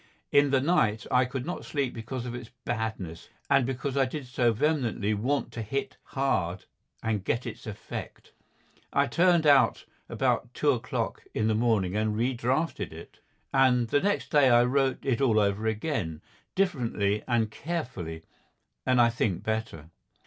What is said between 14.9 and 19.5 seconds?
it all over again differently and carefully, and I think